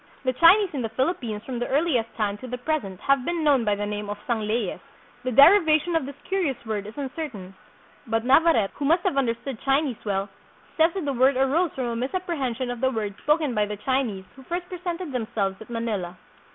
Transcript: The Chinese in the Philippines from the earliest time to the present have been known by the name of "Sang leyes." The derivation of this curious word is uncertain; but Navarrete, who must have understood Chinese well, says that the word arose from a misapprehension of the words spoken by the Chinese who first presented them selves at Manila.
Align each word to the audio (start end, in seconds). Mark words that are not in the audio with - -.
The 0.23 0.33
Chinese 0.33 0.69
in 0.73 0.81
the 0.81 0.89
Philippines 0.89 1.43
from 1.45 1.59
the 1.59 1.67
earliest 1.67 2.09
time 2.17 2.35
to 2.39 2.47
the 2.47 2.57
present 2.57 2.99
have 3.01 3.23
been 3.23 3.43
known 3.43 3.63
by 3.63 3.75
the 3.75 3.85
name 3.85 4.09
of 4.09 4.17
"Sang 4.25 4.47
leyes." 4.47 4.79
The 5.23 5.31
derivation 5.31 5.95
of 5.95 6.07
this 6.07 6.15
curious 6.23 6.57
word 6.65 6.87
is 6.87 6.97
uncertain; 6.97 7.53
but 8.07 8.25
Navarrete, 8.25 8.71
who 8.73 8.85
must 8.85 9.03
have 9.03 9.15
understood 9.15 9.59
Chinese 9.61 10.03
well, 10.03 10.27
says 10.75 10.91
that 10.95 11.05
the 11.05 11.13
word 11.13 11.37
arose 11.37 11.69
from 11.75 11.85
a 11.85 11.95
misapprehension 11.95 12.71
of 12.71 12.81
the 12.81 12.89
words 12.89 13.15
spoken 13.19 13.53
by 13.53 13.67
the 13.67 13.77
Chinese 13.77 14.25
who 14.35 14.41
first 14.41 14.67
presented 14.69 15.11
them 15.11 15.27
selves 15.35 15.61
at 15.61 15.69
Manila. 15.69 16.17